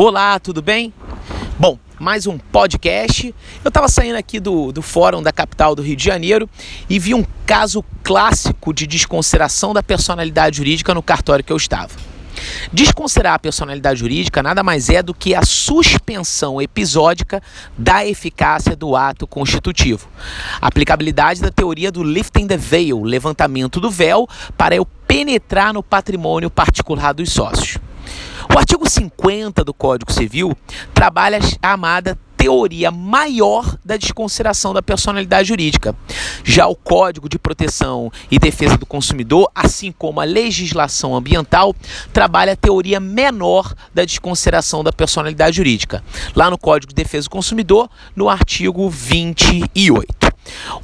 [0.00, 0.94] Olá, tudo bem?
[1.58, 3.34] Bom, mais um podcast.
[3.64, 6.48] Eu estava saindo aqui do, do fórum da capital do Rio de Janeiro
[6.88, 11.90] e vi um caso clássico de desconsideração da personalidade jurídica no cartório que eu estava.
[12.72, 17.42] Desconsiderar a personalidade jurídica nada mais é do que a suspensão episódica
[17.76, 20.08] da eficácia do ato constitutivo.
[20.60, 26.48] Aplicabilidade da teoria do lifting the veil, levantamento do véu, para eu penetrar no patrimônio
[26.48, 27.78] particular dos sócios.
[28.58, 30.52] O artigo 50 do Código Civil
[30.92, 35.94] trabalha a amada teoria maior da desconsideração da personalidade jurídica.
[36.42, 41.72] Já o Código de Proteção e Defesa do Consumidor, assim como a legislação ambiental,
[42.12, 46.02] trabalha a teoria menor da desconsideração da personalidade jurídica.
[46.34, 50.27] Lá no Código de Defesa do Consumidor, no artigo 28.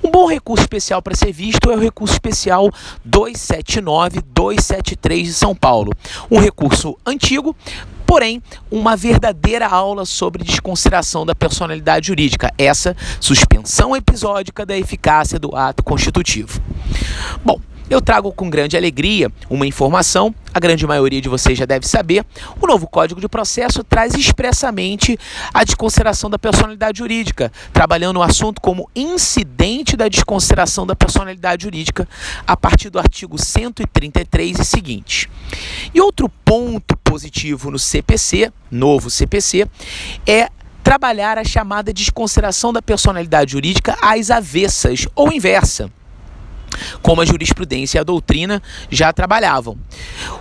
[0.03, 2.71] Um bom recurso especial para ser visto é o recurso especial
[3.09, 5.93] 279-273 de São Paulo.
[6.31, 7.57] Um recurso antigo,
[8.07, 15.57] porém uma verdadeira aula sobre desconsideração da personalidade jurídica, essa suspensão episódica da eficácia do
[15.57, 16.61] ato constitutivo.
[17.45, 17.61] Bom,
[17.95, 22.25] eu trago com grande alegria uma informação, a grande maioria de vocês já deve saber.
[22.61, 25.17] O novo Código de Processo traz expressamente
[25.53, 32.09] a desconsideração da personalidade jurídica, trabalhando o assunto como incidente da desconsideração da personalidade jurídica
[32.47, 35.31] a partir do artigo 133 e seguinte.
[35.95, 39.69] E outro ponto positivo no CPC, novo CPC,
[40.27, 40.49] é
[40.83, 45.91] trabalhar a chamada desconsideração da personalidade jurídica às avessas ou inversa
[47.05, 49.77] como a jurisprudência e a doutrina já trabalhavam.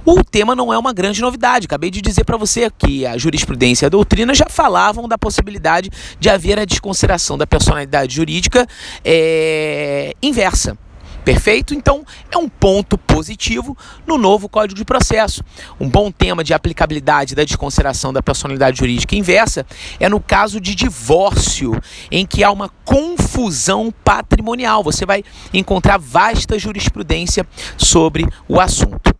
[0.05, 1.65] O tema não é uma grande novidade.
[1.65, 5.89] Acabei de dizer para você que a jurisprudência e a doutrina já falavam da possibilidade
[6.17, 8.65] de haver a desconsideração da personalidade jurídica
[9.03, 10.77] é, inversa.
[11.23, 11.73] Perfeito?
[11.73, 15.43] Então, é um ponto positivo no novo Código de Processo.
[15.79, 19.65] Um bom tema de aplicabilidade da desconsideração da personalidade jurídica inversa
[19.99, 21.79] é no caso de divórcio,
[22.11, 24.83] em que há uma confusão patrimonial.
[24.83, 27.47] Você vai encontrar vasta jurisprudência
[27.77, 29.13] sobre o assunto.